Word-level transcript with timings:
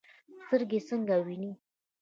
سترګې 0.43 0.79
څنګه 0.87 1.15
ویني؟ 1.25 1.51